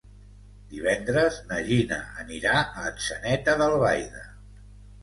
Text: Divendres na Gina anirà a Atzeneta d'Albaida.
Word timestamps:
Divendres 0.71 1.37
na 1.51 1.59
Gina 1.67 2.01
anirà 2.25 2.57
a 2.65 2.87
Atzeneta 2.95 3.57
d'Albaida. 3.63 4.31